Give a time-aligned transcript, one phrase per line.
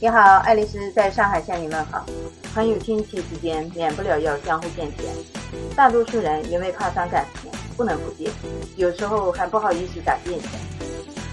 [0.00, 2.06] 你好，爱丽丝在上海向你问好。
[2.54, 5.12] 朋友亲戚之间免不了要相互见钱，
[5.74, 8.30] 大多数人因为怕伤感情，不能不借，
[8.76, 10.50] 有时候还不好意思打借钱。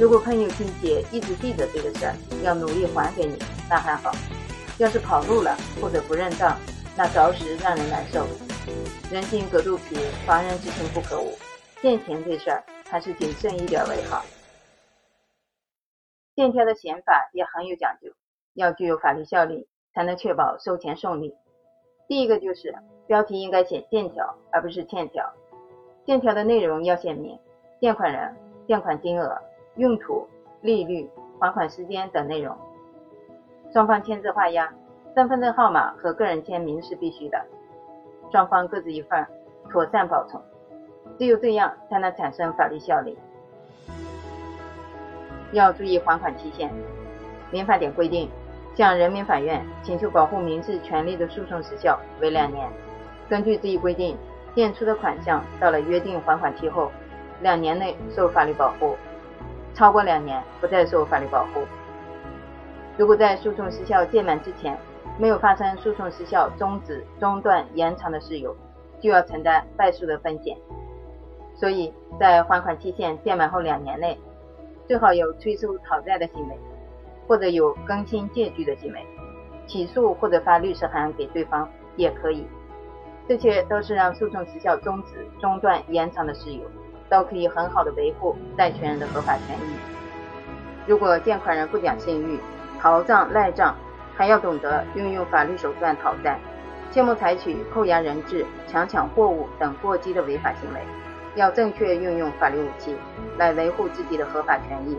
[0.00, 3.38] 如果朋友亲戚一直记着这个事儿，要努力还给你，
[3.70, 4.10] 那还好；
[4.78, 6.58] 要是跑路了或者不认账，
[6.96, 8.26] 那着实让人难受。
[9.08, 9.96] 人心隔肚皮，
[10.26, 11.38] 防人之心不可无。
[11.80, 14.24] 借钱这事儿，还是谨慎一点为好。
[16.34, 18.08] 欠条的写法也很有讲究，
[18.58, 21.32] 要具有法律效力，才能确保收钱送礼。
[22.08, 22.74] 第一个就是
[23.06, 25.24] 标题应该写欠条，而不是欠条。
[26.04, 27.38] 欠条的内容要写明
[27.80, 28.34] 借款人、
[28.66, 29.38] 借款金额、
[29.76, 30.26] 用途、
[30.60, 31.08] 利率、
[31.38, 32.56] 还款时间等内容。
[33.72, 34.74] 双方签字画押，
[35.14, 37.40] 身份证号码和个人签名是必须的，
[38.32, 39.24] 双方各自一份，
[39.70, 40.42] 妥善保存。
[41.16, 43.16] 只有这样才能产生法律效力。
[45.52, 46.72] 要注意还款期限。
[47.50, 48.30] 民法典规定，
[48.78, 52.70] 向人民法院请求保护民事权利的诉讼时效为两年。
[53.28, 54.16] 根据这一规定，
[54.54, 56.92] 垫出的款项到了约定还款期后，
[57.40, 58.94] 两年内受法律保护；
[59.74, 61.62] 超过两年不再受法律保护。
[62.96, 64.78] 如果在诉讼时效届满之前
[65.18, 68.54] 没有发生诉讼时效终止、中断、延长的事由，
[69.00, 70.56] 就要承担败诉的风险。
[71.56, 74.16] 所以在还款期限届满后两年内。
[74.86, 76.56] 最好有催收讨债的行为，
[77.28, 79.06] 或者有更新借据的行为，
[79.66, 82.46] 起诉或者发律师函给对方也可以。
[83.28, 86.62] 这些都是让诉讼时效终止、中断、延长的事由，
[87.10, 89.76] 都可以很好的维护债权人的合法权益。
[90.86, 92.40] 如果借款人不讲信誉、
[92.80, 93.76] 逃账赖账，
[94.16, 96.38] 还要懂得运用法律手段讨债，
[96.90, 100.80] 切莫采取扣押人质、强抢货物等过激的违法行为。
[101.34, 102.96] 要正确运用法律武器
[103.36, 104.98] 来维护自己的合法权益。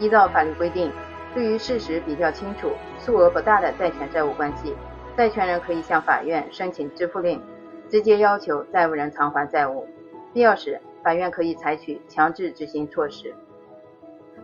[0.00, 0.90] 依照法律规定，
[1.34, 4.72] 对于事实比较清楚、数额不大的债权债务关系，
[5.16, 7.42] 债权人可以向法院申请支付令，
[7.88, 9.84] 直接要求债务人偿还债务。
[10.32, 13.34] 必要时，法院可以采取强制执行措施。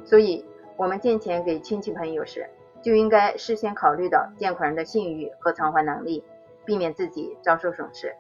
[0.05, 0.45] 所以，
[0.77, 2.51] 我们借钱给亲戚朋友时，
[2.83, 6.25] 就应该事先考虑到借款人的信誉和偿还能力，
[6.65, 8.13] 避免自己遭受损失。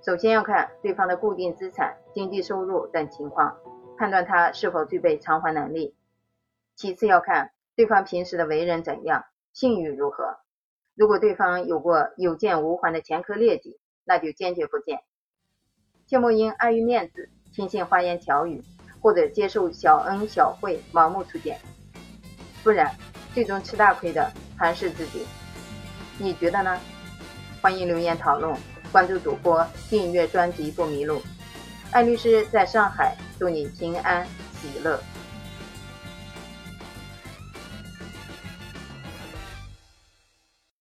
[0.00, 3.54] 首先要看对方的固定资产、经济收入等情况，
[3.98, 5.94] 判断他是否具备偿还能力。
[6.74, 10.36] 其次要看对方平时的为人怎样，信誉如何。
[10.94, 15.00] 如果对方有过有见无还的前科劣迹，那就坚决不见。
[16.06, 18.62] 切莫因碍于面子，轻信花言巧语，
[19.00, 21.58] 或者接受小恩小惠，盲目出借，
[22.62, 22.94] 不然
[23.32, 25.26] 最终吃大亏的还是自己。
[26.18, 26.78] 你觉得呢？
[27.62, 28.54] 欢迎留言讨论。
[28.90, 31.22] 关注主播，订阅专辑不迷路。
[31.92, 34.26] 艾律师在上海，祝你平安
[34.60, 35.00] 喜乐。